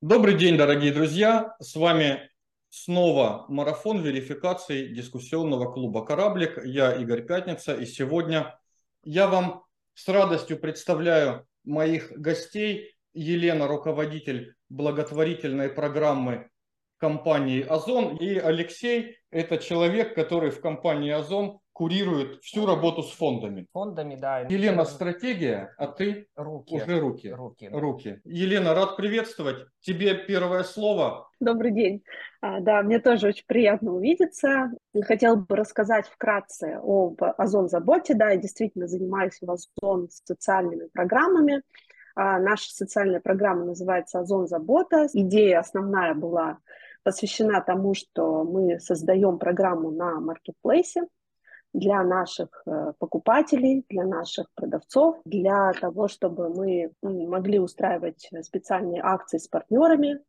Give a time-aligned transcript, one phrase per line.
[0.00, 1.56] Добрый день, дорогие друзья!
[1.58, 2.30] С вами
[2.68, 6.64] снова марафон верификации дискуссионного клуба «Кораблик».
[6.64, 8.56] Я Игорь Пятница, и сегодня
[9.02, 9.64] я вам
[9.94, 12.94] с радостью представляю моих гостей.
[13.12, 16.48] Елена, руководитель благотворительной программы
[16.98, 23.68] компании «Озон», и Алексей– это человек, который в компании «Озон» курирует всю работу с фондами.
[23.72, 24.40] Фондами, да.
[24.40, 26.74] Елена– стратегия, а ты руки.
[26.74, 27.28] уже руки.
[27.28, 27.70] Руки.
[27.72, 28.20] руки.
[28.24, 29.64] Елена, рад приветствовать.
[29.80, 31.30] Тебе первое слово.
[31.38, 32.02] Добрый день.
[32.40, 34.72] А, да, мне тоже очень приятно увидеться.
[35.02, 38.14] Хотела бы рассказать вкратце об Озон Заботе.
[38.14, 41.62] Да, я действительно занимаюсь в Озон социальными программами.
[42.16, 45.06] А, наша социальная программа называется Озон Забота.
[45.12, 46.58] Идея основная была
[47.04, 51.06] посвящена тому, что мы создаем программу на маркетплейсе,
[51.72, 59.38] для наших э, покупателей, для наших продавцов, для того, чтобы мы могли устраивать специальные акции
[59.38, 60.20] с партнерами,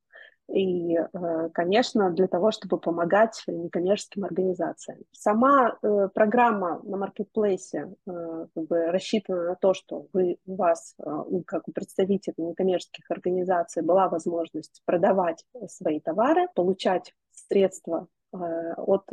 [0.52, 5.00] и, э, конечно, для того, чтобы помогать некоммерческим организациям.
[5.12, 10.96] Сама э, программа на маркетплейсе как бы рассчитана на то, что вы, у вас,
[11.46, 19.04] как у представителей некоммерческих организаций, была возможность продавать свои товары, получать средства от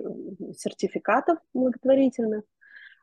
[0.56, 2.44] сертификатов благотворительных,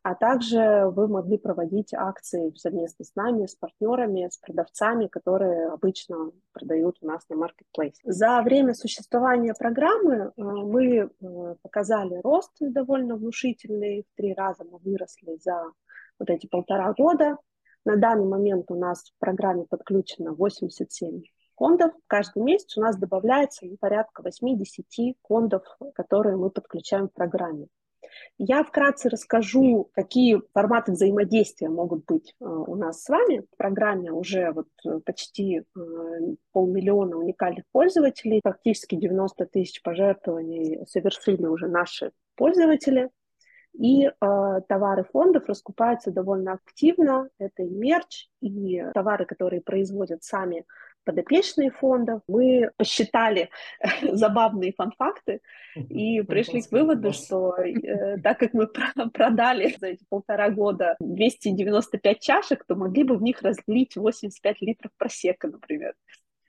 [0.03, 6.31] а также вы могли проводить акции совместно с нами, с партнерами, с продавцами, которые обычно
[6.51, 8.01] продают у нас на маркетплейсе.
[8.03, 14.05] За время существования программы э, мы э, показали рост довольно внушительный.
[14.11, 15.71] В три раза мы выросли за
[16.19, 17.37] вот эти полтора года.
[17.85, 21.21] На данный момент у нас в программе подключено 87
[21.55, 21.91] фондов.
[22.07, 25.63] Каждый месяц у нас добавляется ну, порядка 8-10 фондов,
[25.95, 27.67] которые мы подключаем в программе.
[28.37, 33.45] Я вкратце расскажу, какие форматы взаимодействия могут быть э, у нас с вами.
[33.51, 35.63] В программе уже вот э, почти э,
[36.51, 43.09] полмиллиона уникальных пользователей, практически 90 тысяч пожертвований совершили уже наши пользователи.
[43.73, 44.11] И э,
[44.67, 47.29] товары фондов раскупаются довольно активно.
[47.39, 50.65] Это и мерч, и товары, которые производят сами
[51.03, 52.21] подопечные фондов.
[52.27, 53.49] Мы посчитали
[54.01, 55.41] забавные фан-факты
[55.75, 58.67] и пришли к выводу, что э, так как мы
[59.13, 64.91] продали за эти полтора года 295 чашек, то могли бы в них разлить 85 литров
[64.97, 65.93] просека, например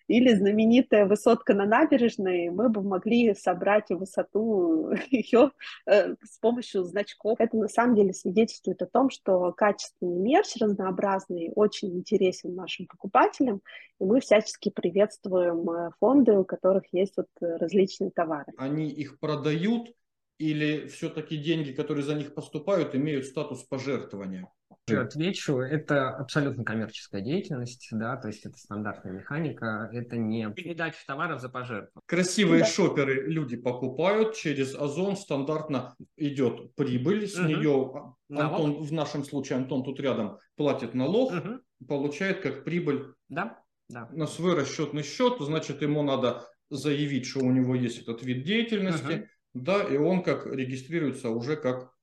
[0.09, 5.53] или знаменитая высотка на набережной, мы бы могли собрать высоту ее
[5.87, 7.37] э, с помощью значков.
[7.41, 13.61] Это на самом деле свидетельствует о том, что качественный мерч разнообразный очень интересен нашим покупателям,
[14.01, 18.53] и мы всячески приветствуем э, фонды, у которых есть вот различные товары.
[18.57, 19.95] Они их продают
[20.39, 24.49] или все-таки деньги, которые за них поступают, имеют статус пожертвования?
[24.87, 31.41] Отвечу, это абсолютно коммерческая деятельность, да, то есть это стандартная механика, это не передача товаров
[31.41, 32.03] за пожертвование.
[32.05, 32.67] Красивые да.
[32.67, 37.49] шоперы люди покупают, через Озон стандартно идет прибыль, с угу.
[37.49, 41.61] нее Антон, в нашем случае Антон тут рядом платит налог, угу.
[41.89, 43.59] получает как прибыль да,
[43.89, 44.09] да.
[44.13, 49.13] на свой расчетный счет, значит ему надо заявить, что у него есть этот вид деятельности,
[49.15, 49.29] угу.
[49.55, 51.94] да, и он как регистрируется уже как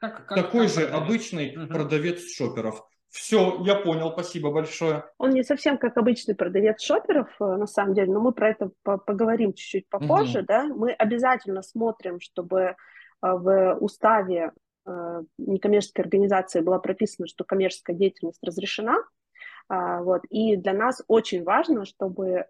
[0.00, 1.02] как, как, Такой как же продавец.
[1.02, 1.66] обычный угу.
[1.66, 2.86] продавец шоперов.
[3.10, 5.04] Все, я понял, спасибо большое.
[5.18, 8.70] Он не совсем как обычный продавец шоперов, э, на самом деле, но мы про это
[8.82, 10.46] поговорим чуть-чуть попозже, угу.
[10.46, 10.64] да.
[10.64, 12.74] Мы обязательно смотрим, чтобы э,
[13.20, 14.52] в уставе
[14.86, 18.96] э, некоммерческой организации была прописано, что коммерческая деятельность разрешена.
[19.68, 20.22] А, вот.
[20.30, 22.46] И для нас очень важно, чтобы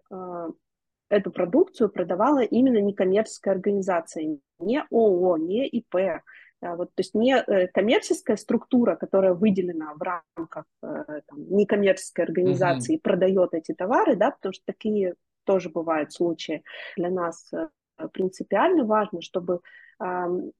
[1.09, 6.23] эту продукцию продавала именно некоммерческая организация, не ООО, не ИП,
[6.61, 12.97] вот, то есть не э, коммерческая структура, которая выделена в рамках э, там, некоммерческой организации,
[12.97, 13.01] uh-huh.
[13.01, 16.63] продает эти товары, да, потому что такие тоже бывают случаи.
[16.95, 17.67] Для нас э,
[18.13, 19.61] принципиально важно, чтобы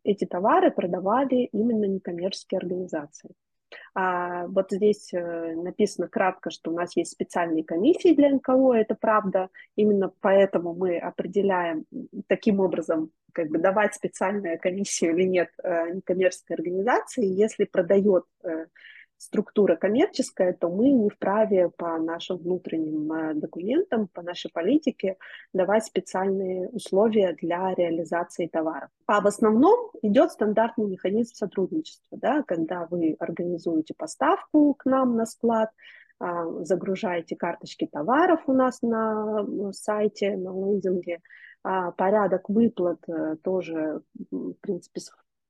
[0.03, 3.31] эти товары продавали именно некоммерческие организации.
[3.93, 8.95] А, вот здесь э, написано кратко, что у нас есть специальные комиссии для НКО, это
[8.95, 9.49] правда.
[9.75, 11.85] Именно поэтому мы определяем
[12.27, 18.65] таким образом, как бы давать специальную комиссию или нет э, некоммерческой организации, если продает э,
[19.21, 25.17] структура коммерческая, то мы не вправе по нашим внутренним э, документам, по нашей политике
[25.53, 28.89] давать специальные условия для реализации товаров.
[29.05, 35.27] А в основном идет стандартный механизм сотрудничества, да, когда вы организуете поставку к нам на
[35.27, 35.69] склад,
[36.19, 41.21] а, загружаете карточки товаров у нас на сайте, на лендинге,
[41.63, 44.01] а порядок выплат э, тоже,
[44.31, 44.99] в принципе,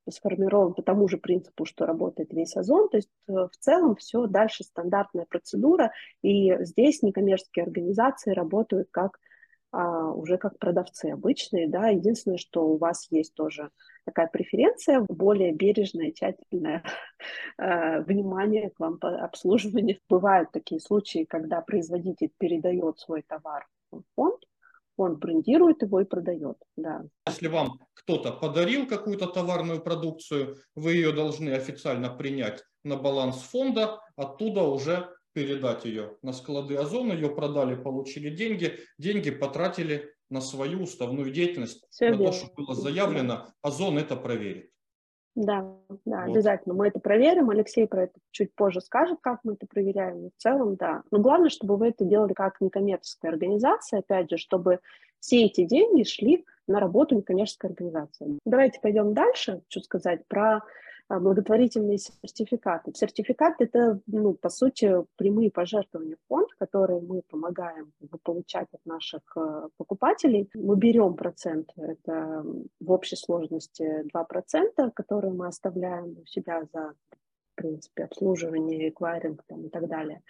[0.09, 2.89] сформирован по тому же принципу, что работает весь озон.
[2.89, 9.19] То есть э, в целом все дальше стандартная процедура, и здесь некоммерческие организации работают как
[9.73, 13.71] а, уже как продавцы обычные, да, единственное, что у вас есть тоже
[14.03, 16.83] такая преференция, более бережное, тщательное
[17.57, 19.97] э, внимание к вам по обслуживанию.
[20.09, 24.43] Бывают такие случаи, когда производитель передает свой товар в фонд,
[24.95, 27.03] фонд брендирует его и продает, да.
[27.27, 33.99] Если вам кто-то подарил какую-то товарную продукцию, вы ее должны официально принять на баланс фонда,
[34.15, 40.83] оттуда уже передать ее на склады Озона, ее продали, получили деньги, деньги потратили на свою
[40.83, 42.25] уставную деятельность, Все на верно.
[42.27, 44.70] то, что было заявлено, Озон это проверит.
[45.35, 45.65] Да,
[46.05, 46.31] да, вот.
[46.31, 46.75] обязательно.
[46.75, 47.49] Мы это проверим.
[47.49, 50.23] Алексей про это чуть позже скажет, как мы это проверяем.
[50.23, 51.03] Но в целом, да.
[51.09, 54.79] Но главное, чтобы вы это делали как некоммерческая организация, опять же, чтобы
[55.19, 58.39] все эти деньги шли на работу некоммерческой организации.
[58.45, 59.61] Давайте пойдем дальше.
[59.65, 60.61] Хочу сказать про
[61.19, 62.91] благотворительные сертификаты.
[62.93, 67.91] Сертификат– это, ну, по сути, прямые пожертвования в фонд, которые мы помогаем
[68.23, 70.49] получать от наших э, покупателей.
[70.53, 72.43] Мы берем процент, это
[72.79, 76.93] в общей сложности 2%, которые мы оставляем у себя за
[77.61, 80.21] принципе, обслуживание, эквайринг там, и так далее.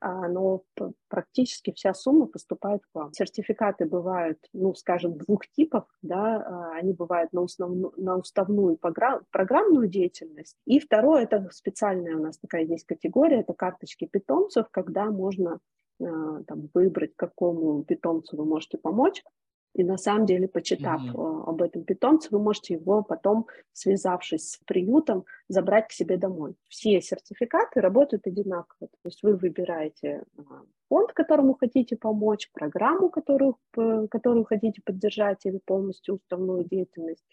[0.00, 0.62] А, но
[1.08, 3.12] практически вся сумма поступает к вам.
[3.12, 9.88] Сертификаты бывают, ну, скажем, двух типов, да, а, они бывают на, основную, на уставную программную
[9.88, 15.60] деятельность, и второе, это специальная у нас такая есть категория, это карточки питомцев, когда можно
[16.00, 19.22] а, там, выбрать, какому питомцу вы можете помочь,
[19.74, 21.44] и на самом деле, почитав mm-hmm.
[21.46, 26.54] об этом питомце, вы можете его потом, связавшись с приютом, забрать к себе домой.
[26.68, 28.88] Все сертификаты работают одинаково.
[28.88, 35.60] То есть вы выбираете а, фонд, которому хотите помочь, программу, которую, которую хотите поддержать или
[35.64, 37.24] полностью уставную деятельность,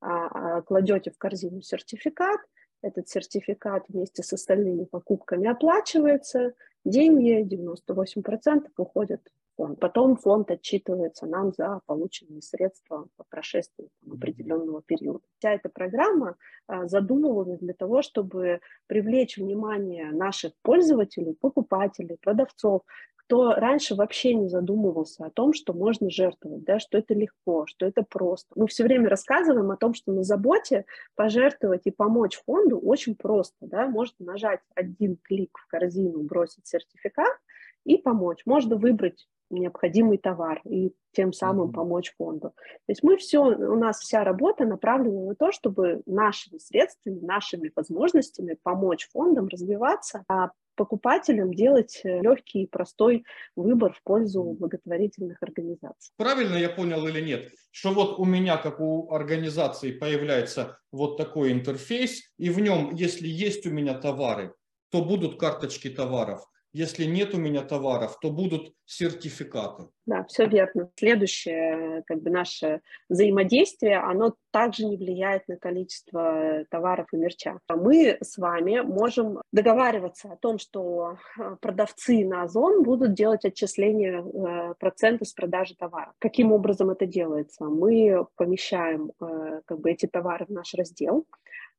[0.00, 2.40] а, кладете в корзину сертификат,
[2.82, 6.54] этот сертификат вместе с остальными покупками оплачивается,
[6.84, 9.20] деньги 98% уходят.
[9.56, 15.24] Потом фонд отчитывается нам за полученные средства по прошествии там, определенного периода.
[15.38, 16.36] Вся эта программа
[16.66, 22.82] а, задумывалась для того, чтобы привлечь внимание наших пользователей, покупателей, продавцов,
[23.26, 27.84] кто раньше вообще не задумывался о том, что можно жертвовать, да, что это легко, что
[27.84, 28.48] это просто.
[28.54, 30.84] Мы все время рассказываем о том, что на заботе
[31.16, 33.56] пожертвовать и помочь фонду очень просто.
[33.62, 33.88] Да?
[33.88, 37.36] Можно нажать один клик в корзину, бросить сертификат
[37.84, 38.42] и помочь.
[38.46, 41.74] Можно выбрать необходимый товар и тем самым mm-hmm.
[41.74, 42.50] помочь фонду.
[42.50, 47.72] То есть мы все, у нас вся работа направлена на то, чтобы нашими средствами, нашими
[47.74, 53.24] возможностями помочь фондам развиваться, а покупателям делать э, легкий и простой
[53.56, 56.12] выбор в пользу благотворительных организаций.
[56.16, 61.52] Правильно я понял или нет, что вот у меня, как у организации, появляется вот такой
[61.52, 64.54] интерфейс, и в нем, если есть у меня товары,
[64.90, 66.46] то будут карточки товаров.
[66.78, 69.88] Если нет у меня товаров, то будут сертификаты.
[70.04, 70.90] Да, все верно.
[70.94, 77.58] Следующее, как бы наше взаимодействие, оно также не влияет на количество товаров и мерча.
[77.70, 84.22] Мы с вами можем договариваться о том, что э, продавцы на Озон будут делать отчисление
[84.22, 86.12] э, процента с продажи товара.
[86.18, 87.64] Каким образом это делается?
[87.64, 91.26] Мы помещаем э, как бы эти товары в наш раздел,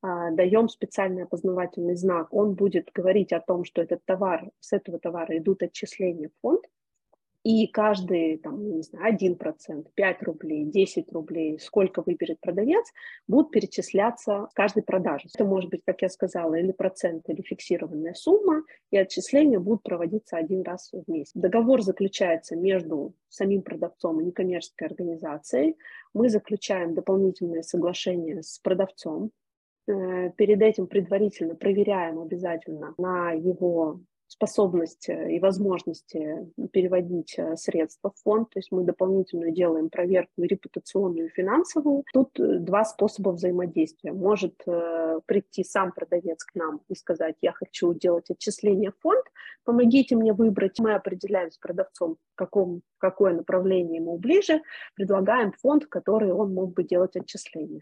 [0.01, 5.37] даем специальный опознавательный знак, он будет говорить о том, что этот товар, с этого товара
[5.37, 6.61] идут отчисления в фонд,
[7.43, 12.85] и каждый, там, не знаю, 1%, 5 рублей, 10 рублей, сколько выберет продавец,
[13.25, 15.29] будут перечисляться с каждой продажи.
[15.33, 20.35] Это может быть, как я сказала, или процент, или фиксированная сумма, и отчисления будут проводиться
[20.35, 21.31] один раз в месяц.
[21.35, 25.77] Договор заключается между самим продавцом и некоммерческой организацией.
[26.13, 29.31] Мы заключаем дополнительное соглашение с продавцом,
[29.87, 38.21] перед этим предварительно проверяем обязательно на его способность э, и возможности переводить э, средства в
[38.21, 42.03] фонд, то есть мы дополнительно делаем проверку репутационную и финансовую.
[42.13, 44.11] Тут два способа взаимодействия.
[44.11, 44.55] Может
[45.25, 49.23] прийти сам продавец к нам и сказать, я хочу делать отчисление в фонд,
[49.63, 50.79] помогите мне выбрать.
[50.79, 54.61] Мы определяем с продавцом, в каком, какое направление ему ближе,
[54.95, 57.81] предлагаем фонд, в который он мог бы делать отчисление.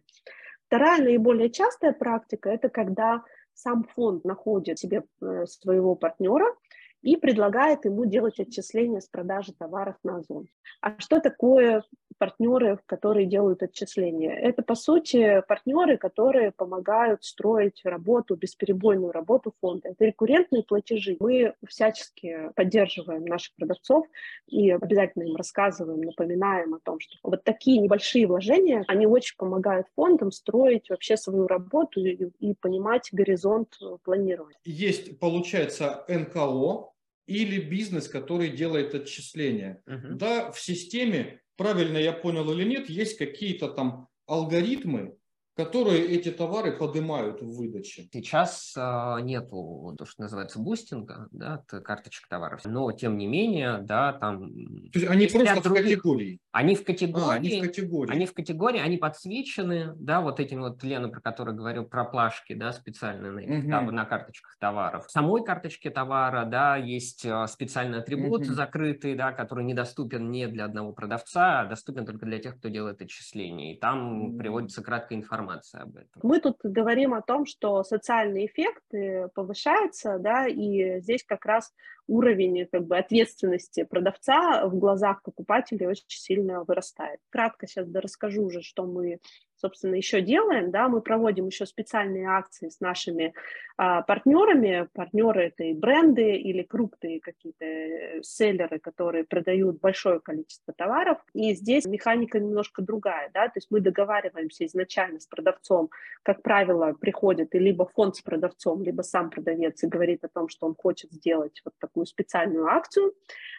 [0.68, 6.56] Вторая наиболее частая практика– это когда сам фонд находит себе э, своего партнера
[7.02, 10.48] и предлагает ему делать отчисления с продажи товаров на Озон.
[10.82, 11.84] А что такое
[12.18, 14.34] партнеры, которые делают отчисления?
[14.34, 19.90] Это, по сути, партнеры, которые помогают строить работу, бесперебойную работу фонда.
[19.90, 21.18] Это рекуррентные платежи.
[21.20, 24.06] Мы всячески поддерживаем наших продавцов
[24.48, 29.88] и обязательно им рассказываем, напоминаем о том, что вот такие небольшие вложения, они очень помогают
[29.96, 34.58] фондам строить вообще свою работу и, и понимать горизонт планирования.
[34.64, 36.92] Есть, получается, НКО,
[37.28, 39.82] или бизнес, который делает отчисления.
[39.88, 40.16] Угу.
[40.16, 45.18] Да, в системе, правильно я понял или нет, есть какие-то там алгоритмы,
[45.56, 48.10] которые эти товары поднимают в выдаче.
[48.12, 53.80] Сейчас э, нету то, что называется boosting а, да, карточек товаров, но тем не менее,
[53.82, 54.50] да, там.
[54.92, 55.84] То есть они просто в других...
[55.84, 56.40] категории.
[56.56, 57.28] Они в категории.
[57.28, 58.12] А, они в категории.
[58.14, 62.54] Они в категории, они подсвечены, да, вот этим вот Лена, про который говорил, про плашки,
[62.54, 63.70] да, специальные на, угу.
[63.70, 65.06] там, на карточках товаров.
[65.06, 68.54] В самой карточке товара, да, есть а, специальный атрибут угу.
[68.54, 73.02] закрытый, да, который недоступен не для одного продавца, а доступен только для тех, кто делает
[73.02, 73.74] отчисления.
[73.74, 74.38] И там угу.
[74.38, 76.22] приводится краткая информация об этом.
[76.24, 81.74] Мы тут говорим о том, что социальный эффект э, повышается, да, и здесь как раз
[82.08, 87.20] уровень как бы, ответственности продавца в глазах покупателей очень сильно вырастает.
[87.30, 89.20] Кратко сейчас расскажу уже, что мы
[89.56, 93.34] собственно, еще делаем, да, мы проводим еще специальные акции с нашими
[93.78, 94.88] а, партнерами.
[94.94, 101.18] Партнеры это и бренды или крупные какие-то э, селлеры, которые продают большое количество товаров.
[101.34, 105.90] И здесь механика немножко другая, да, то есть мы договариваемся изначально с продавцом,
[106.24, 110.48] как правило, приходит и либо фонд с продавцом, либо сам продавец и говорит о том,
[110.48, 113.14] что он хочет сделать вот такую специальную акцию.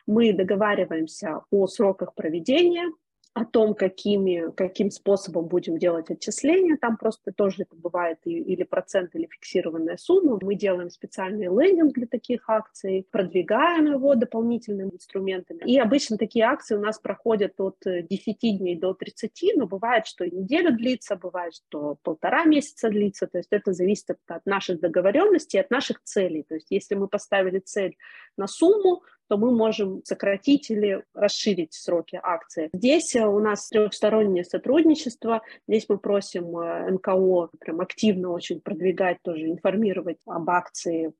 [0.07, 2.91] Мы договариваемся о сроках проведения,
[3.37, 6.79] о том, какими, каким способом будем делать отчисления.
[6.81, 10.39] Там просто тоже это бывает и, или процент, или фиксированная сумма.
[10.41, 15.61] Мы делаем специальный лендинг для таких акций, продвигаем его дополнительными инструментами.
[15.67, 20.25] И обычно такие акции у нас проходят от 10 дней до 30, но бывает, что
[20.25, 23.27] и неделю длится, бывает, что полтора месяца длится.
[23.27, 26.43] То есть это зависит от наших договоренностей, от наших целей.
[26.43, 27.99] То есть если мы поставили цель
[28.39, 32.71] на сумму, то мы можем сократить или расширить сроки акции.
[32.73, 35.43] Здесь э, у нас трехстороннее сотрудничество.
[35.69, 41.13] Здесь мы просим э, НКО прям активно очень продвигать, тоже информировать об акции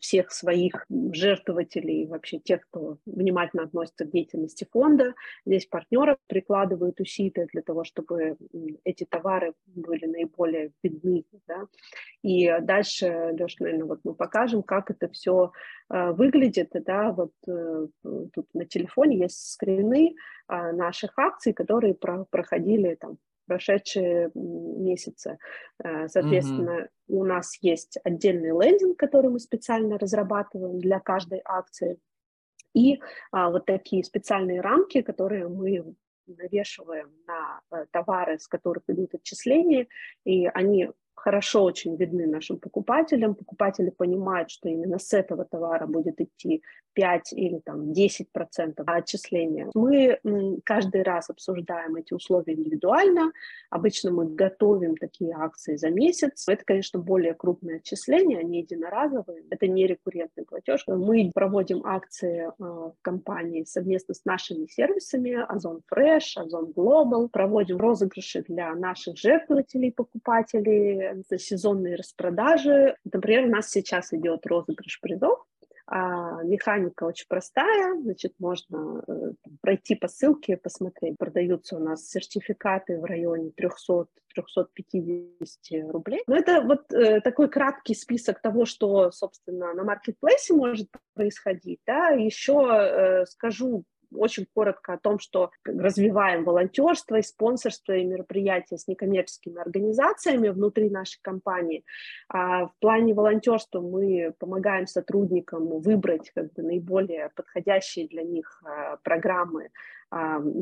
[0.00, 5.14] всех своих жертвователей, вообще тех, кто внимательно относится к деятельности фонда.
[5.44, 8.36] Здесь партнеры прикладывают усилия для того, чтобы
[8.84, 11.24] эти товары были наиболее видны.
[11.46, 11.66] Да?
[12.22, 15.52] И дальше, Леша, наверное, вот мы покажем, как это все
[15.90, 16.70] э, выглядит.
[16.72, 17.12] Да?
[17.12, 20.14] Вот э, тут на телефоне есть скрины
[20.46, 23.16] наших акций, которые проходили там
[23.46, 25.38] прошедшие месяцы.
[25.82, 31.98] Э, соответственно, mm у нас есть отдельный лендинг, который мы специально разрабатываем для каждой акции.
[32.74, 35.94] И а, вот такие специальные рамки, которые мы
[36.26, 39.86] навешиваем на а, товары, с которых идут отчисления,
[40.24, 43.34] и они хорошо очень видны нашим покупателям.
[43.34, 46.62] Покупатели понимают, что именно с этого товара будет идти
[46.94, 49.68] 5 или там 10 процентов отчисления.
[49.74, 50.18] Мы
[50.64, 53.32] каждый раз обсуждаем эти условия индивидуально.
[53.70, 56.48] Обычно мы готовим такие акции за месяц.
[56.48, 59.44] Это, конечно, более крупные отчисления, они единоразовые.
[59.50, 60.84] Это не рекуррентный платеж.
[60.86, 67.28] Мы проводим акции а, в компании совместно с нашими сервисами Озон Fresh, Озон Global.
[67.28, 72.96] Проводим розыгрыши для наших жертвователей, покупателей, за сезонные распродажи.
[73.04, 75.44] Например, у нас сейчас идет розыгрыш призов
[75.86, 81.18] а, механика очень простая, значит, можно э, пройти по ссылке, посмотреть.
[81.18, 86.22] Продаются у нас сертификаты в районе 300-350 рублей.
[86.26, 91.80] Но это вот э, такой краткий список того, что, собственно, на маркетплейсе может происходить.
[91.86, 92.08] Да?
[92.08, 93.84] Еще э, скажу
[94.16, 100.90] очень коротко о том, что развиваем волонтерство и спонсорство и мероприятия с некоммерческими организациями внутри
[100.90, 101.84] нашей компании.
[102.28, 108.96] А в плане волонтерства мы помогаем сотрудникам выбрать как бы, наиболее подходящие для них а,
[108.98, 109.70] программы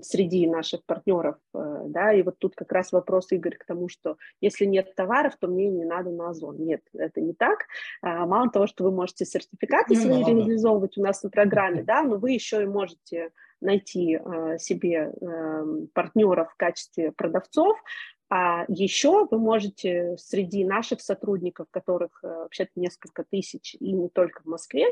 [0.02, 4.16] среди наших партнеров, э, да, и вот тут как раз вопрос, Игорь, к тому, что
[4.40, 6.56] если нет товаров, то мне не надо на Озон.
[6.58, 7.66] Нет, это не так.
[8.00, 12.16] А, мало того, что вы можете сертификаты свои реализовывать у нас на программе, да, но
[12.16, 13.30] вы еще и можете
[13.60, 17.76] найти а, себе эм, партнеров в качестве продавцов,
[18.34, 24.40] а еще вы можете среди наших сотрудников, которых э, вообще-то несколько тысяч, и не только
[24.40, 24.86] в Москве,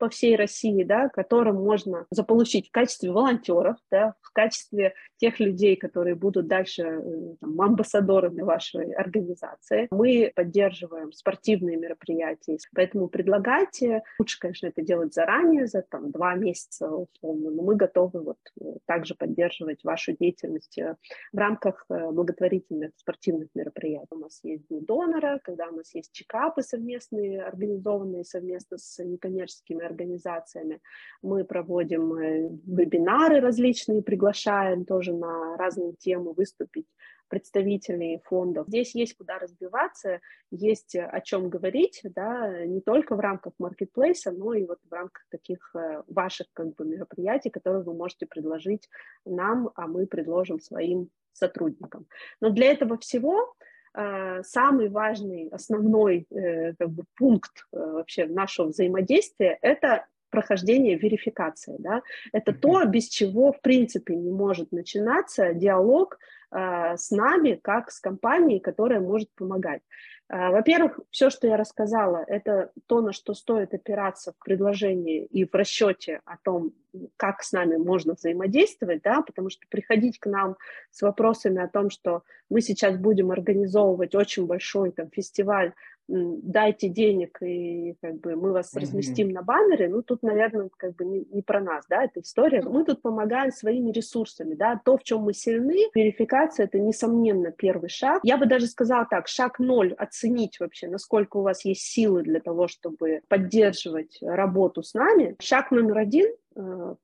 [0.00, 5.76] по всей России, да, которым можно заполучить в качестве волонтеров, да, в качестве тех людей,
[5.76, 9.88] которые будут дальше э, там, амбассадорами вашей организации.
[9.90, 14.02] Мы поддерживаем спортивные мероприятия, поэтому предлагайте.
[14.18, 18.64] Лучше, конечно, это делать заранее, за там, два месяца условно, но мы готовы вот э,
[18.86, 20.96] также поддерживать вашу деятельность э,
[21.32, 24.06] в рамках благотворительных спортивных мероприятий.
[24.10, 29.89] У нас есть дни донора, когда у нас есть чекапы совместные, организованные совместно с некоммерческими
[29.90, 30.80] организациями.
[31.22, 36.86] Мы проводим э, вебинары различные, приглашаем тоже на разные темы выступить
[37.30, 38.66] представителей фондов.
[38.68, 40.20] Здесь есть куда разбиваться,
[40.50, 45.24] есть о чем говорить, да, не только в рамках маркетплейса, но и вот в рамках
[45.30, 48.88] таких э, ваших как бы мероприятий, которые вы можете предложить
[49.24, 52.06] нам, а мы предложим своим сотрудникам.
[52.40, 59.58] Но для этого всего э, самый важный, основной э, как бы, пункт вообще нашего взаимодействия–
[59.62, 61.76] это прохождение верификации.
[61.78, 62.02] Да?
[62.32, 66.18] Это то, без чего, в принципе, не может начинаться диалог
[66.52, 69.82] э, с нами, как с компанией, которая может помогать.
[70.30, 75.44] Э, во-первых, все, что я рассказала, это то, на что стоит опираться в предложении и
[75.44, 76.72] в расчете о том,
[77.16, 80.56] как с нами можно взаимодействовать, да, потому что приходить к нам
[80.90, 85.72] с вопросами о том, что мы сейчас будем организовывать очень большой там, фестиваль
[86.10, 88.80] дайте денег, и как бы мы вас mm-hmm.
[88.80, 92.62] разместим на баннере, ну, тут, наверное, как бы не, не про нас, да, эта история.
[92.62, 97.88] Мы тут помогаем своими ресурсами, да, то, в чем мы сильны, верификация– это, несомненно, первый
[97.88, 98.20] шаг.
[98.24, 102.40] Я бы даже сказала так, шаг ноль– оценить вообще, насколько у вас есть силы для
[102.40, 105.36] того, чтобы поддерживать работу с нами.
[105.40, 106.26] Шаг номер один
[106.56, 106.94] э,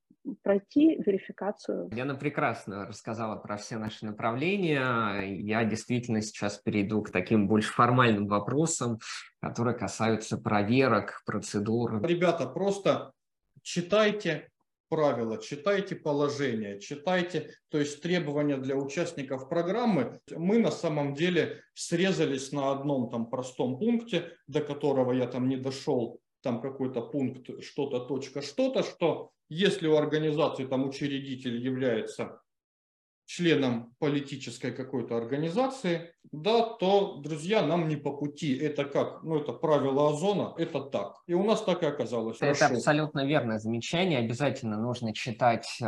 [0.42, 1.88] пройти верификацию.
[1.92, 5.23] Лена прекрасно рассказала про все наши направления.
[5.23, 8.99] Я действительно сейчас перейду к таким больше формальным вопросам,
[9.40, 12.02] которые касаются проверок, процедур.
[12.04, 13.12] Ребята, просто
[13.62, 14.49] читайте
[14.88, 20.21] правила, читайте положения, читайте, то есть требования для участников программы.
[20.30, 25.56] Мы на самом деле срезались на одном там простом пункте, до которого я там не
[25.56, 32.40] дошел, там какой-то пункт, что-то, точка, что-то, что если у организации там учредитель является
[33.24, 38.56] членом политической какой-то организации, да, то, друзья, нам не по пути.
[38.56, 39.24] Это как?
[39.24, 41.16] Ну, это правило озона, это так.
[41.26, 42.36] И у нас так и оказалось.
[42.36, 42.76] Это Хорошо.
[42.76, 44.20] абсолютно верное замечание.
[44.20, 45.84] Обязательно нужно читать э,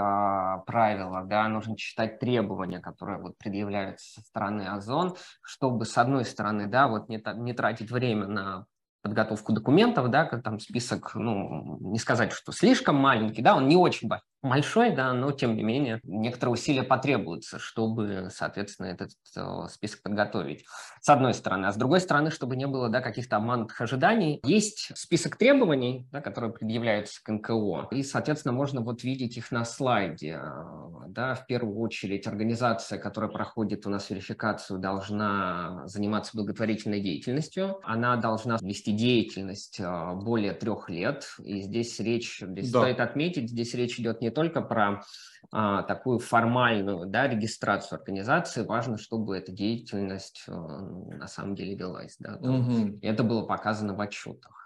[0.66, 6.66] правила, да, нужно читать требования, которые вот предъявляются со стороны озон, чтобы, с одной стороны,
[6.66, 8.66] да, вот не, не тратить время на
[9.08, 13.76] подготовку документов, да, как там список, ну, не сказать, что слишком маленький, да, он не
[13.76, 14.26] очень большой,
[14.94, 20.64] да, но тем не менее некоторые усилия потребуются, чтобы, соответственно, этот э, список подготовить.
[21.00, 21.66] С одной стороны.
[21.66, 26.20] А с другой стороны, чтобы не было да, каких-то обманутых ожиданий, есть список требований, да,
[26.20, 30.40] которые предъявляются к НКО, и, соответственно, можно вот видеть их на слайде.
[31.08, 37.80] Да, в первую очередь организация, которая проходит у нас верификацию, должна заниматься благотворительной деятельностью.
[37.82, 41.26] Она должна вести деятельность э, более трех лет.
[41.42, 42.80] И здесь речь, здесь да.
[42.80, 45.02] стоит отметить, здесь речь идет не не только про
[45.50, 52.16] а, такую формальную да, регистрацию организации, важно, чтобы эта деятельность а, на самом деле велась.
[52.18, 52.98] Да, угу.
[53.02, 54.57] Это было показано в отчетах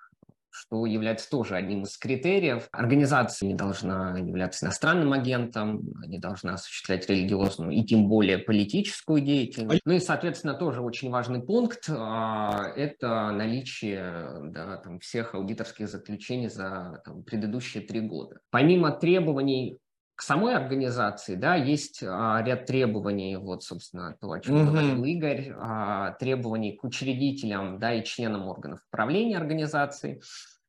[0.53, 2.69] что является тоже одним из критериев.
[2.73, 9.81] Организация не должна являться иностранным агентом, не должна осуществлять религиозную и тем более политическую деятельность.
[9.85, 16.49] Ну и, соответственно, тоже очень важный пункт а,– это наличие да, там, всех аудиторских заключений
[16.49, 18.38] за там, предыдущие три года.
[18.51, 19.79] Помимо требований
[20.14, 24.66] к самой организации, да, есть а, ряд требований, вот, собственно, то, о чем mm-hmm.
[24.66, 30.20] говорил Игорь, а, требований к учредителям, да, и членам органов управления организации.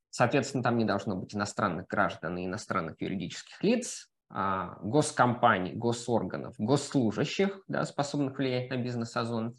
[0.09, 7.61] Соответственно, там не должно быть иностранных граждан и иностранных юридических лиц, а, госкомпаний, госорганов, госслужащих,
[7.67, 9.57] да, способных влиять на бизнес-озон,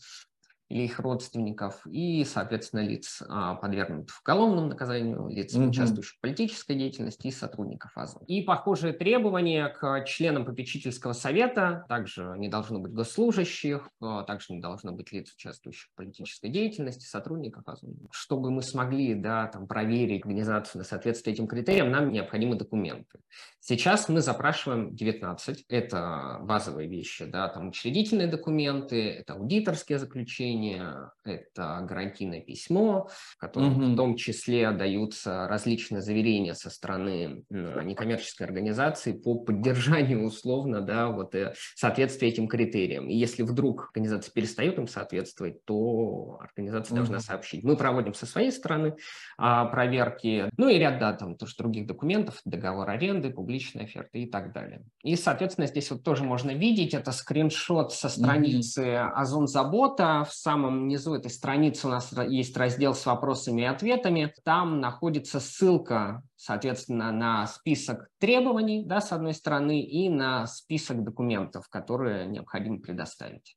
[0.68, 5.68] или их родственников, и, соответственно, лиц, а, подвергнутых уголовному наказанию, лиц, угу.
[5.68, 8.22] участвующих в политической деятельности и сотрудников АЗО.
[8.26, 14.60] И похожие требования к членам попечительского совета, также не должно быть госслужащих, а, также не
[14.60, 17.88] должно быть лиц, участвующих в политической деятельности, сотрудников АЗО.
[18.10, 23.20] Чтобы мы смогли да, там, проверить организацию на соответствие этим критериям, нам необходимы документы.
[23.60, 25.64] Сейчас мы запрашиваем 19.
[25.68, 33.38] Это базовые вещи, да, там учредительные документы, это аудиторские заключения, решение– это гарантийное письмо, в
[33.38, 33.92] котором угу.
[33.92, 41.34] в том числе даются различные заверения со стороны некоммерческой организации по поддержанию условно да, вот,
[41.34, 43.08] э, соответствия этим критериям.
[43.08, 46.98] И если вдруг организация перестает им соответствовать, то организация угу.
[46.98, 47.64] должна сообщить.
[47.64, 48.96] Мы проводим со своей стороны
[49.38, 54.26] а, проверки, ну и ряд да, там, тоже других документов, договор аренды, публичная оферта и
[54.26, 54.82] так далее.
[55.02, 60.88] И, соответственно, здесь вот тоже можно видеть, это скриншот со страницы Озон Забота в самом
[60.88, 64.32] низу этой страницы у нас есть раздел с вопросами и ответами.
[64.44, 71.68] Там находится ссылка, соответственно, на список требований, да, с одной стороны, и на список документов,
[71.70, 73.56] которые необходимо предоставить.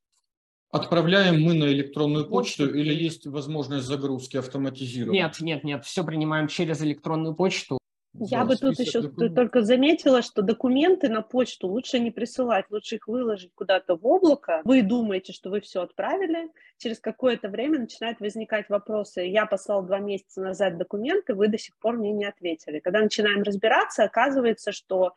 [0.70, 5.18] Отправляем мы на электронную почту или есть возможность загрузки автоматизированной?
[5.18, 7.77] Нет, нет, нет, все принимаем через электронную почту.
[8.14, 9.36] Я да, бы тут еще документов.
[9.36, 14.62] только заметила, что документы на почту лучше не присылать, лучше их выложить куда-то в облако.
[14.64, 19.22] Вы думаете, что вы все отправили, через какое-то время начинают возникать вопросы.
[19.22, 22.80] Я послал два месяца назад документы, вы до сих пор мне не ответили.
[22.80, 25.14] Когда начинаем разбираться, оказывается, что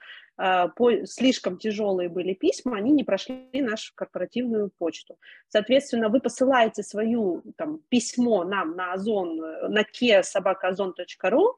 [1.05, 5.17] слишком тяжелые были письма, они не прошли нашу корпоративную почту.
[5.49, 11.53] Соответственно, вы посылаете свою там, письмо нам на озон, на kesobakaozon.ru,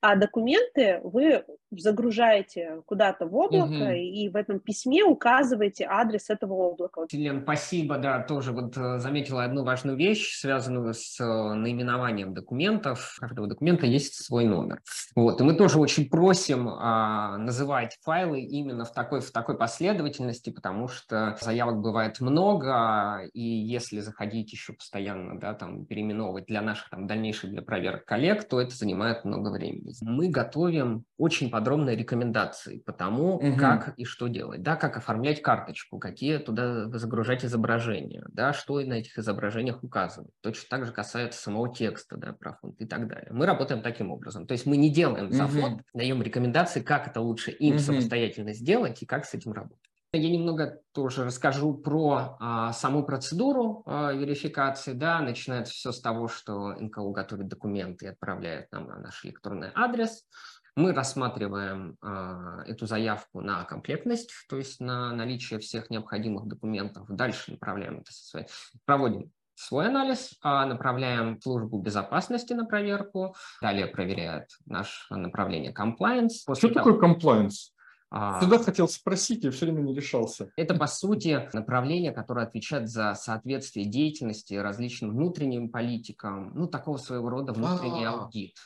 [0.00, 3.90] а документы вы загружаете куда-то в облако, угу.
[3.90, 7.02] и в этом письме указываете адрес этого облака.
[7.12, 13.16] Лен, спасибо, да, тоже вот э, заметила одну важную вещь, связанную с э, наименованием документов.
[13.18, 14.80] У каждого документа есть свой номер.
[15.14, 20.50] Вот, и мы тоже очень просим а, называть файлы именно в такой, в такой последовательности,
[20.50, 26.90] потому что заявок бывает много, и если заходить еще постоянно, да, там, переименовывать для наших
[26.90, 29.94] там дальнейших для проверок коллег, то это занимает много времени.
[30.00, 33.56] Мы готовим очень подробные рекомендации по тому, угу.
[33.56, 38.94] как и что делать, да, как оформлять карточку, какие туда загружать изображения, да, что на
[38.94, 40.30] этих изображениях указывать.
[40.42, 43.28] Точно так же касается самого текста, да, про фонд и так далее.
[43.30, 44.46] Мы работаем таким образом.
[44.46, 48.07] То есть мы не делаем за фонд, даем рекомендации, как это лучше им угу.
[48.08, 49.78] Самостоятельно сделать и как с этим работать.
[50.12, 54.94] Я немного тоже расскажу про а, саму процедуру а, верификации.
[54.94, 59.70] Да, начинается все с того, что НКО готовит документы и отправляет нам на наш электронный
[59.74, 60.24] адрес.
[60.76, 67.08] Мы рассматриваем э, эту заявку на комплектность, то есть на наличие всех необходимых документов.
[67.08, 68.46] Дальше направляем это, своей,
[68.84, 73.34] проводим свой анализ, а направляем в службу безопасности на проверку.
[73.60, 76.44] Далее проверяет наше направление compliance.
[76.46, 76.92] После Что того...
[76.92, 77.72] такое compliance?
[78.10, 80.50] А, Всегда хотел спросить, я все время не решался.
[80.56, 87.28] Это, по сути, направление, которое отвечает за соответствие деятельности различным внутренним политикам, ну, такого своего
[87.28, 88.24] рода внутренний А-а-а.
[88.24, 88.56] аудит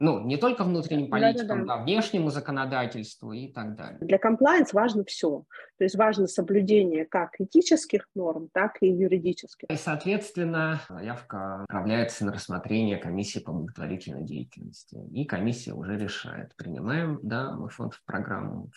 [0.00, 1.74] ну, не только внутренним политикам, да, да, да.
[1.74, 3.98] а внешнему законодательству и так далее.
[4.00, 5.44] Для compliance важно все.
[5.78, 9.68] То есть важно соблюдение как этических норм, так и юридических.
[9.70, 14.98] И, соответственно, заявка отправляется на рассмотрение комиссии по благотворительной деятельности.
[15.12, 18.70] И комиссия уже решает, принимаем да, мы фонд в программу,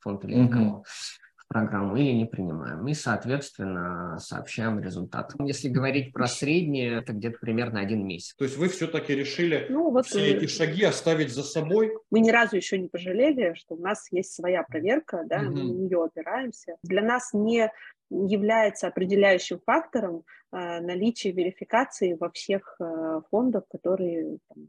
[0.00, 0.78] фонд или никого.
[0.78, 0.84] Угу
[1.48, 2.86] программу или не принимаем.
[2.86, 5.32] И, соответственно, сообщаем результат.
[5.40, 8.34] Если говорить про среднее, это где-то примерно один месяц.
[8.36, 11.92] То есть вы все-таки решили ну, вот все эти шаги оставить за собой?
[12.10, 15.50] Мы ни разу еще не пожалели, что у нас есть своя проверка, да, угу.
[15.50, 16.76] мы на нее опираемся.
[16.82, 17.70] Для нас не
[18.10, 24.68] является определяющим фактором э, наличие верификации во всех э, фондах, которые там,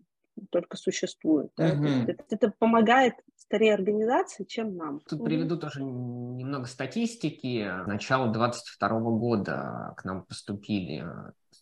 [0.52, 1.52] только существуют.
[1.58, 1.74] Да?
[1.74, 2.12] Угу.
[2.12, 3.16] Это, это помогает
[3.50, 5.00] скорее организации, чем нам.
[5.00, 7.68] Тут приведу тоже немного статистики.
[7.84, 11.04] С начала 2022 года к нам поступили,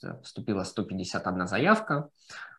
[0.01, 2.09] поступила 151 заявка.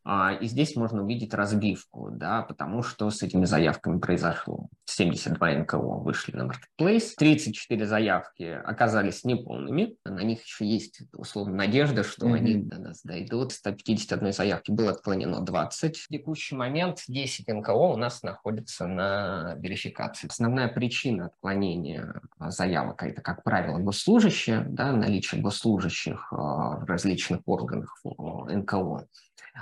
[0.05, 4.69] А, и здесь можно увидеть разбивку, да, потому что с этими заявками произошло.
[4.87, 12.03] 72 НКО вышли на Marketplace, 34 заявки оказались неполными, на них еще есть, условно, надежда,
[12.03, 12.35] что mm-hmm.
[12.35, 13.53] они до нас дойдут.
[13.53, 15.97] 151 заявки было отклонено 20.
[15.97, 20.29] В текущий момент 10 НКО у нас находятся на верификации.
[20.29, 28.01] Основная причина отклонения заявок– это, как правило, госслужащие, да, наличие госслужащих а, в различных органах
[28.05, 29.07] НКО.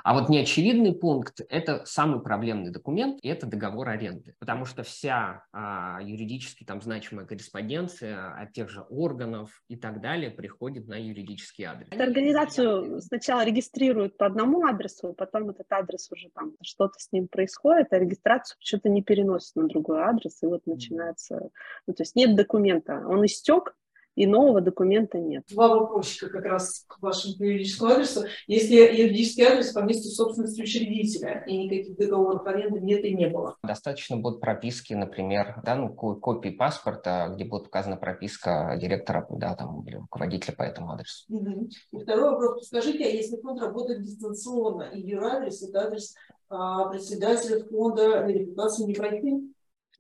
[0.04, 4.34] А вот неочевидный пункт– это самый проблемный документ, и это договор аренды.
[4.38, 10.30] Потому что вся а, юридически там значимая корреспонденция от тех же органов и так далее
[10.30, 11.88] приходит на юридический адрес.
[11.90, 17.28] Эту организацию сначала регистрируют по одному адресу, потом этот адрес уже там что-то с ним
[17.28, 21.50] происходит, а регистрацию что-то не переносит на другой адрес, и вот начинается…
[21.86, 23.74] Ну, то есть нет документа, он истек,
[24.16, 25.44] и нового документа нет.
[25.50, 28.24] Два вопросика как раз к вашему юридическому адресу.
[28.46, 33.56] Если юридический адрес по месту собственности учредителя, и никаких договоров аренды нет и не было.
[33.62, 39.86] Достаточно будет прописки, например, да, ну, копии паспорта, где будет указана прописка директора да, там,
[39.86, 41.24] или руководителя по этому адресу.
[41.28, 41.68] Угу.
[41.92, 42.66] И второй вопрос.
[42.66, 46.14] Скажите, а если фонд работает дистанционно, и юрадрес, это адрес
[46.48, 49.52] а, председателя фонда верификации не пройти?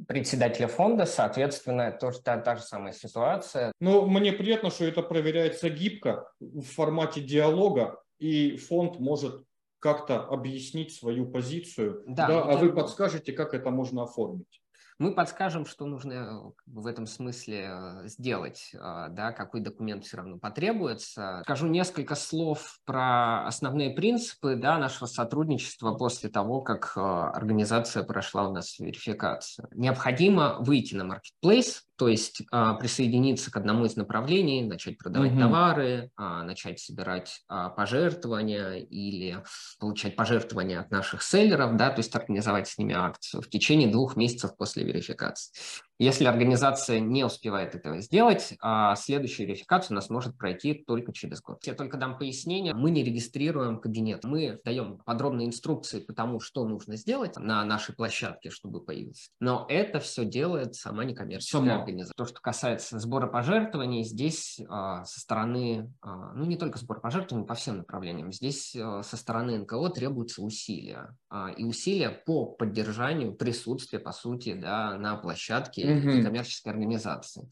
[0.06, 3.72] Председателя фонда, соответственно, тоже та, та же самая ситуация.
[3.80, 9.42] Ну, мне приятно, что это проверяется гибко в формате диалога, и фонд может
[9.78, 14.62] как-то объяснить свою позицию, да, да, а вы подскажете, как это можно оформить.
[14.98, 18.78] Мы подскажем, что нужно э, в этом смысле э, сделать, э,
[19.10, 21.42] да, какой документ все равно потребуется.
[21.44, 28.52] Скажу несколько слов про основные принципы да, нашего сотрудничества после того, как организация прошла у
[28.52, 29.68] нас верификацию.
[29.72, 35.40] Необходимо выйти на marketplace, то есть а, присоединиться к одному из направлений, начать продавать угу.
[35.40, 39.42] товары, а, начать собирать а, пожертвования или
[39.78, 44.16] получать пожертвования от наших селлеров, да, то есть организовать с ними акцию в течение двух
[44.16, 45.52] месяцев после верификации.
[45.98, 51.40] Если организация не успевает этого сделать, а следующую верификацию у нас может пройти только через
[51.40, 51.64] год.
[51.64, 52.74] Я только дам пояснение.
[52.74, 54.24] Мы не регистрируем кабинет.
[54.24, 59.30] Мы даем подробные инструкции по тому, что нужно сделать на нашей площадке, чтобы появиться.
[59.40, 61.80] Но это все делает сама некоммерческая сама.
[61.80, 62.14] организация.
[62.14, 67.46] То, что касается сбора пожертвований, здесь а, со стороны, а, ну не только сбор пожертвований,
[67.46, 71.16] по всем направлениям, здесь со стороны НКО требуются усилия.
[71.56, 76.22] И усилия по поддержанию присутствия, по сути, да, на площадке угу.
[76.22, 77.48] коммерческой организации.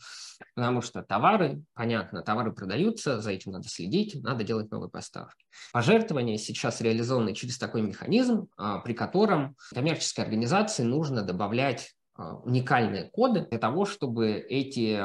[0.54, 5.44] Потому что товары, понятно, товары продаются, за этим надо следить, надо делать новые поставки.
[5.72, 13.46] Пожертвования сейчас реализованы через такой механизм, а, при котором коммерческой организации нужно добавлять уникальные коды
[13.50, 15.00] для того, чтобы эти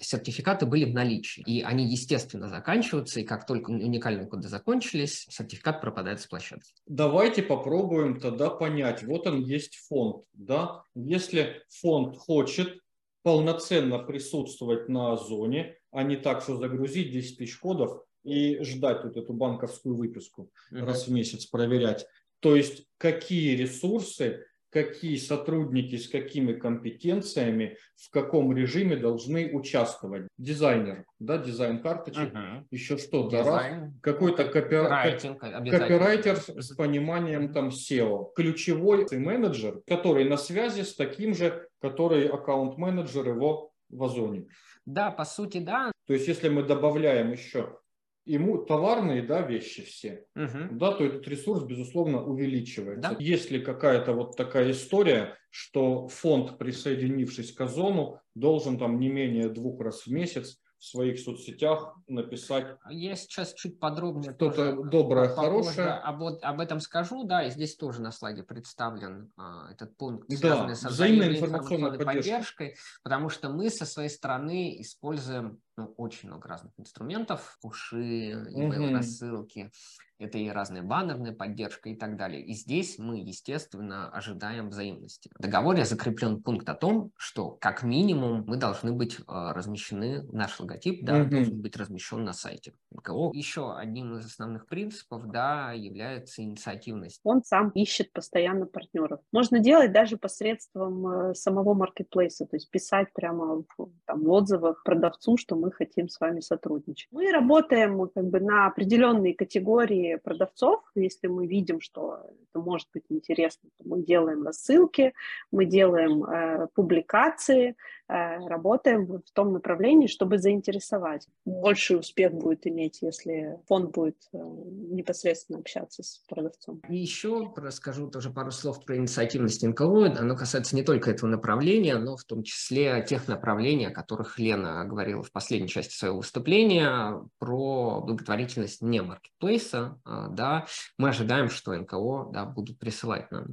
[0.00, 1.42] сертификаты были в наличии.
[1.46, 6.72] И они, естественно, заканчиваются, и как только уникальные коды закончились, сертификат пропадает с площадки.
[6.86, 9.02] Давайте попробуем тогда понять.
[9.02, 10.24] Вот он есть фонд.
[10.32, 10.82] Да?
[10.94, 12.78] Если фонд хочет
[13.22, 19.16] полноценно присутствовать на зоне, а не так, что загрузить 10 тысяч кодов и ждать вот
[19.16, 20.84] эту банковскую выписку uh-huh.
[20.84, 22.06] раз в месяц проверять.
[22.40, 30.26] То есть какие ресурсы какие сотрудники с какими компетенциями в каком режиме должны участвовать.
[30.36, 32.66] Дизайнер, да, дизайн карточек, угу.
[32.72, 40.96] еще что-то, какой-то копирайтинг, копирайтер с пониманием там SEO, ключевой менеджер, который на связи с
[40.96, 44.48] таким же, который аккаунт-менеджер его в Озоне.
[44.86, 45.92] Да, по сути, да.
[46.06, 47.78] То есть, если мы добавляем еще
[48.24, 50.68] ему товарные да, вещи все, угу.
[50.72, 53.10] да, то этот ресурс, безусловно, увеличивается.
[53.10, 53.16] Да.
[53.18, 59.80] Если какая-то вот такая история, что фонд, присоединившись к Озону, должен там не менее двух
[59.80, 62.76] раз в месяц в своих соцсетях написать.
[62.90, 65.92] Я сейчас чуть подробнее что-то доброе, хорошее.
[65.92, 70.74] Об, об этом скажу, да, и здесь тоже на слайде представлен а, этот пункт, связанный
[70.74, 76.48] да, с взаимной информационной поддержкой, потому что мы со своей стороны используем ну, очень много
[76.48, 79.70] разных инструментов, пуши, email-рассылки,
[80.18, 82.44] это и разная баннерная поддержка и так далее.
[82.44, 85.30] И здесь мы, естественно, ожидаем взаимности.
[85.36, 90.58] В договоре закреплен пункт о том, что как минимум мы должны быть э, размещены, наш
[90.60, 91.28] логотип да, mm-hmm.
[91.28, 93.32] должен быть размещен на сайте НКО.
[93.32, 97.20] Еще одним из основных принципов да, является инициативность.
[97.24, 99.20] Он сам ищет постоянно партнеров.
[99.32, 104.82] Можно делать даже посредством э, самого маркетплейса, то есть писать прямо в, там, в отзывах
[104.84, 107.08] продавцу, что мы хотим с вами сотрудничать.
[107.10, 113.04] Мы работаем как бы на определенные категории продавцов, если мы видим, что это может быть
[113.08, 115.14] интересно, то мы делаем рассылки,
[115.50, 117.76] мы делаем э, публикации,
[118.08, 121.26] работаем в том направлении, чтобы заинтересовать.
[121.44, 126.80] Больший успех будет иметь, если фонд будет э, непосредственно общаться с продавцом.
[126.88, 130.18] И еще расскажу тоже пару слов про инициативность НКО.
[130.18, 134.84] Оно касается не только этого направления, но в том числе тех направлений, о которых Лена
[134.84, 140.66] говорила в последней части своего выступления, про благотворительность не маркетплейса, а, да,
[140.98, 143.46] мы ожидаем, что НКО да, будут присылать нам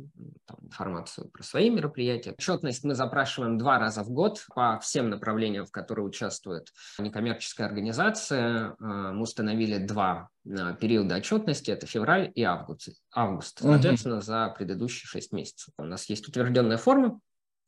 [0.45, 2.31] там, информацию про свои мероприятия.
[2.31, 8.75] Отчетность мы запрашиваем два раза в год по всем направлениям, в которые участвует некоммерческая организация.
[8.80, 14.23] А, мы установили два а, периода отчетности, это февраль и август, август соответственно, угу.
[14.23, 15.73] за предыдущие шесть месяцев.
[15.77, 17.19] У нас есть утвержденная форма,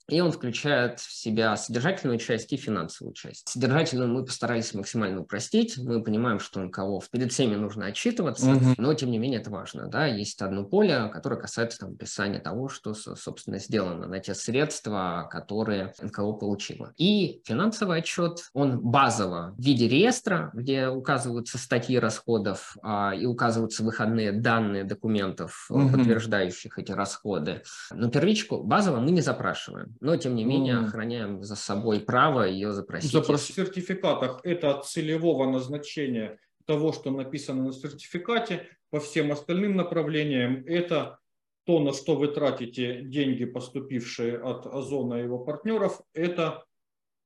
[0.09, 3.47] и он включает в себя содержательную часть и финансовую часть.
[3.47, 5.77] Содержательную мы постарались максимально упростить.
[5.77, 8.73] Мы понимаем, что НКО перед всеми нужно отчитываться, угу.
[8.77, 9.87] но тем не менее это важно.
[9.87, 10.05] Да?
[10.05, 15.93] Есть одно поле, которое касается там, описания того, что, собственно, сделано на те средства, которые
[16.01, 16.93] НКО получило.
[16.97, 23.83] И финансовый отчет, он базово в виде реестра, где указываются статьи расходов а, и указываются
[23.83, 25.89] выходные данные документов, угу.
[25.89, 27.63] подтверждающих эти расходы.
[27.91, 30.85] Но первичку базово мы не запрашиваем но тем не менее mm.
[30.85, 33.11] охраняем за собой право ее запросить.
[33.11, 39.75] Запрос в сертификатах это от целевого назначения того, что написано на сертификате, по всем остальным
[39.75, 41.19] направлениям это
[41.65, 46.65] то, на что вы тратите деньги, поступившие от Озона и его партнеров, это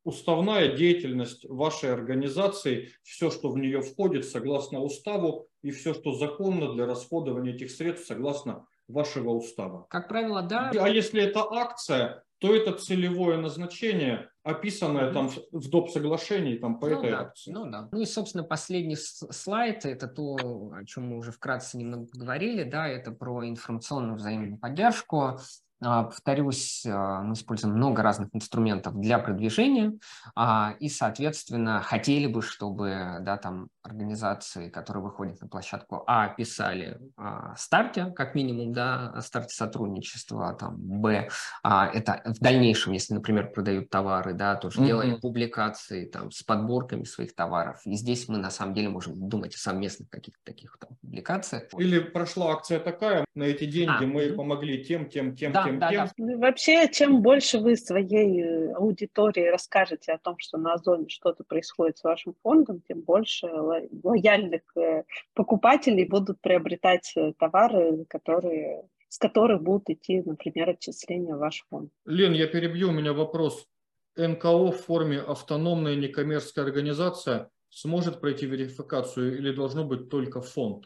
[0.03, 6.71] уставная деятельность вашей организации, все, что в нее входит согласно уставу и все, что законно
[6.73, 9.85] для расходования этих средств согласно вашего устава.
[9.89, 10.71] Как правило, да.
[10.73, 15.89] А если это акция, то это целевое назначение, описанное там в доп.
[15.89, 17.51] соглашении там, по ну, этой да, акции.
[17.51, 17.89] Ну да.
[17.91, 20.35] Ну и, собственно, последний слайд, это то,
[20.73, 25.39] о чем мы уже вкратце немного говорили, да, это про информационную взаимную поддержку.
[25.79, 29.93] А, повторюсь, а, мы используем много разных инструментов для продвижения,
[30.35, 36.99] а, и, соответственно, хотели бы, чтобы да, там, организации, которые выходят на площадку А, писали
[37.15, 41.29] о старте, как минимум, да, о старте сотрудничества, там, Б,
[41.63, 44.85] это в дальнейшем, если, например, продают товары, да, тоже mm-hmm.
[44.85, 49.53] делали публикации там, с подборками своих товаров, и здесь мы, на самом деле, можем думать
[49.55, 51.63] о совместных каких-то таких там, публикациях.
[51.77, 54.35] Или прошла акция такая, на эти деньги а, мы mm-hmm.
[54.35, 56.05] помогли тем, тем, тем, да, тем, да, тем.
[56.05, 56.13] Да.
[56.17, 61.43] Ну, вообще, чем больше вы своей э, аудитории расскажете о том, что на Озоне что-то
[61.43, 65.03] происходит с вашим фондом, тем больше лояльных э,
[65.33, 71.91] покупателей будут приобретать э, товары, которые, с которых будут идти, например, отчисления в ваш фонд.
[72.05, 73.67] Лен, я перебью, у меня вопрос.
[74.15, 80.85] НКО в форме автономная некоммерческая организация сможет пройти верификацию или должно быть только фонд?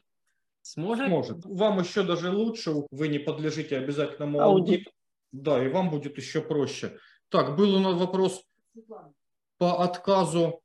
[0.62, 1.08] Сможет?
[1.08, 1.46] Сможет.
[1.46, 4.92] Вам еще даже лучше, вы не подлежите обязательному аудиту.
[5.32, 6.98] Да, и вам будет еще проще.
[7.30, 8.44] Так, был у нас вопрос
[9.58, 10.61] по отказу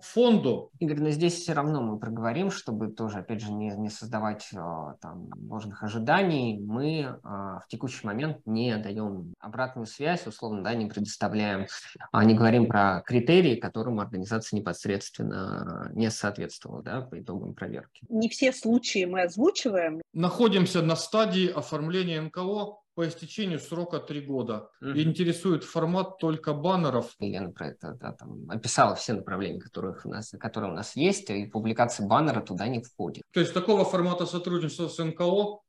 [0.00, 0.70] фонду.
[0.78, 4.94] Игорь, но здесь все равно мы проговорим, чтобы тоже, опять же, не, не создавать а,
[5.00, 6.58] там ложных ожиданий.
[6.60, 11.66] Мы а, в текущий момент не даем обратную связь, условно, да, не предоставляем,
[12.12, 18.06] а не говорим про критерии, которым организация непосредственно не соответствовала, да, по итогам проверки.
[18.08, 20.00] Не все случаи мы озвучиваем.
[20.12, 24.70] Находимся на стадии оформления НКО по истечению срока три года.
[24.82, 25.02] Mm-hmm.
[25.02, 27.14] интересует формат только баннеров.
[27.20, 31.30] Елена про это да, там, описала все направления, которых у нас, которые у нас есть,
[31.30, 33.22] и публикация баннера туда не входит.
[33.32, 35.60] То есть такого формата сотрудничества с НКО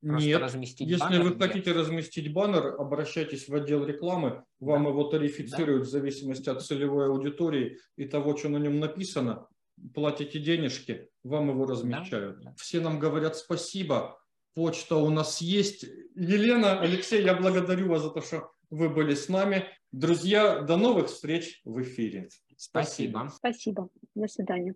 [0.00, 0.40] Просто нет.
[0.40, 1.40] Разместить Если баннер, вы нет.
[1.40, 4.90] хотите разместить баннер, обращайтесь в отдел рекламы, вам да.
[4.90, 5.86] его тарифицируют да.
[5.86, 9.46] в зависимости от целевой аудитории и того, что на нем написано.
[9.94, 12.42] Платите денежки, вам его размещают.
[12.42, 12.54] Да.
[12.56, 14.18] Все нам говорят спасибо
[14.54, 15.84] Почта у нас есть.
[16.14, 19.66] Елена, Алексей, я благодарю вас за то, что вы были с нами.
[19.92, 22.28] Друзья, до новых встреч в эфире.
[22.56, 23.30] Спасибо.
[23.34, 23.88] Спасибо.
[24.14, 24.74] До свидания.